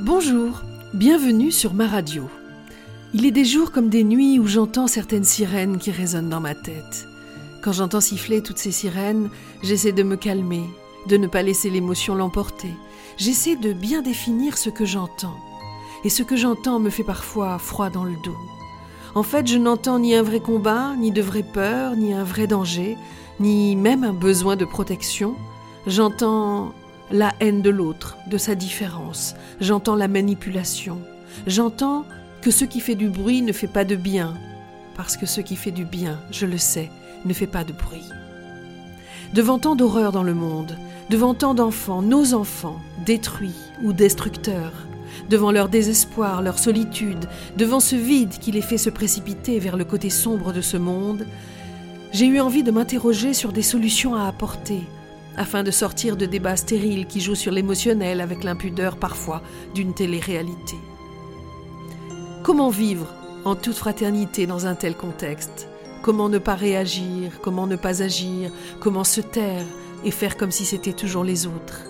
[0.00, 0.62] Bonjour,
[0.94, 2.28] bienvenue sur ma radio.
[3.14, 6.54] Il est des jours comme des nuits où j'entends certaines sirènes qui résonnent dans ma
[6.54, 7.08] tête.
[7.62, 9.28] Quand j'entends siffler toutes ces sirènes,
[9.60, 10.62] j'essaie de me calmer,
[11.08, 12.70] de ne pas laisser l'émotion l'emporter.
[13.16, 15.36] J'essaie de bien définir ce que j'entends.
[16.04, 18.38] Et ce que j'entends me fait parfois froid dans le dos.
[19.16, 22.46] En fait, je n'entends ni un vrai combat, ni de vraie peur, ni un vrai
[22.46, 22.96] danger,
[23.40, 25.34] ni même un besoin de protection.
[25.88, 26.72] J'entends
[27.10, 29.34] la haine de l'autre, de sa différence.
[29.60, 30.98] J'entends la manipulation.
[31.46, 32.04] J'entends
[32.42, 34.34] que ce qui fait du bruit ne fait pas de bien,
[34.96, 36.90] parce que ce qui fait du bien, je le sais,
[37.24, 38.08] ne fait pas de bruit.
[39.34, 40.76] Devant tant d'horreurs dans le monde,
[41.10, 44.72] devant tant d'enfants, nos enfants, détruits ou destructeurs,
[45.28, 49.84] devant leur désespoir, leur solitude, devant ce vide qui les fait se précipiter vers le
[49.84, 51.26] côté sombre de ce monde,
[52.12, 54.80] j'ai eu envie de m'interroger sur des solutions à apporter,
[55.38, 59.40] afin de sortir de débats stériles qui jouent sur l'émotionnel avec l'impudeur parfois
[59.74, 60.76] d'une télé-réalité.
[62.42, 63.06] Comment vivre
[63.44, 65.68] en toute fraternité dans un tel contexte?
[66.02, 67.40] Comment ne pas réagir?
[67.40, 68.50] Comment ne pas agir?
[68.80, 69.64] Comment se taire
[70.04, 71.84] et faire comme si c'était toujours les autres?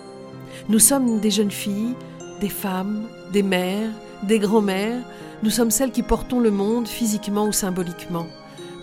[0.68, 1.94] Nous sommes des jeunes filles,
[2.40, 3.90] des femmes, des mères,
[4.24, 5.02] des grands-mères,
[5.42, 8.27] nous sommes celles qui portons le monde physiquement ou symboliquement.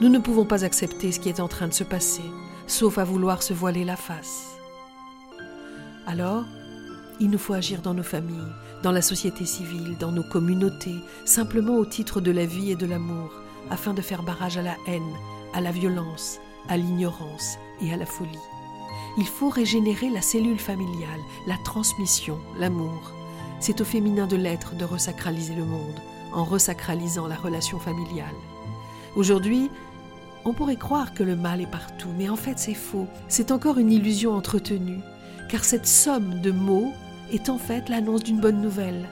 [0.02, 2.24] Nous ne pouvons pas accepter ce qui est en train de se passer,
[2.66, 4.55] sauf à vouloir se voiler la face.
[6.08, 6.44] Alors,
[7.20, 8.54] il nous faut agir dans nos familles,
[8.84, 12.86] dans la société civile, dans nos communautés, simplement au titre de la vie et de
[12.86, 13.32] l'amour,
[13.72, 15.14] afin de faire barrage à la haine,
[15.54, 16.40] à la violence,
[16.70, 18.30] à l'ignorance et à la folie.
[19.18, 23.14] Il faut régénérer la cellule familiale, la transmission, l'amour.
[23.60, 26.00] C'est au féminin de l'être de resacraliser le monde,
[26.34, 28.36] en resacralisant la relation familiale.
[29.16, 29.72] Aujourd'hui,
[30.44, 33.08] on pourrait croire que le mal est partout, mais en fait c'est faux.
[33.28, 35.00] C'est encore une illusion entretenue,
[35.50, 36.94] car cette somme de mots
[37.32, 39.08] est en fait l'annonce d'une bonne nouvelle,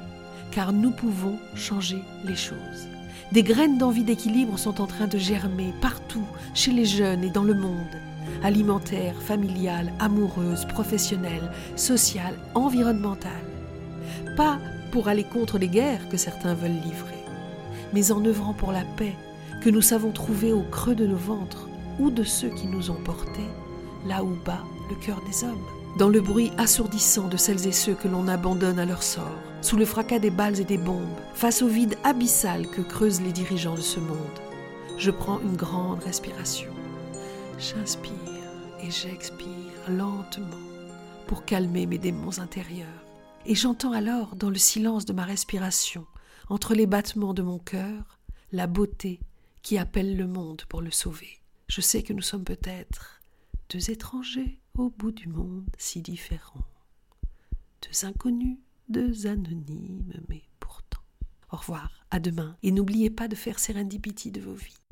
[0.52, 2.88] car nous pouvons changer les choses.
[3.32, 7.44] Des graines d'envie d'équilibre sont en train de germer partout, chez les jeunes et dans
[7.44, 7.78] le monde.
[8.44, 13.32] Alimentaire, familiale, amoureuse, professionnelle, sociale, environnementale.
[14.38, 14.60] Pas
[14.92, 17.24] pour aller contre les guerres que certains veulent livrer,
[17.94, 19.16] mais en œuvrant pour la paix
[19.62, 21.68] que nous savons trouver au creux de nos ventres
[22.00, 23.50] ou de ceux qui nous ont portés,
[24.06, 27.94] là où bat le cœur des hommes dans le bruit assourdissant de celles et ceux
[27.94, 31.62] que l'on abandonne à leur sort, sous le fracas des balles et des bombes, face
[31.62, 34.18] au vide abyssal que creusent les dirigeants de ce monde.
[34.98, 36.72] Je prends une grande respiration.
[37.60, 38.12] J'inspire
[38.82, 39.48] et j'expire
[39.90, 40.58] lentement
[41.28, 42.88] pour calmer mes démons intérieurs.
[43.46, 46.06] Et j'entends alors, dans le silence de ma respiration,
[46.50, 48.20] entre les battements de mon cœur,
[48.52, 49.20] la beauté
[49.62, 51.40] qui appelle le monde pour le sauver.
[51.68, 53.22] Je sais que nous sommes peut-être
[53.70, 56.66] deux étrangers au bout du monde si différents.
[57.82, 58.58] Deux inconnus,
[58.90, 61.02] deux anonymes, mais pourtant.
[61.52, 64.83] Au revoir, à demain, et n'oubliez pas de faire Serendipity de vos vies.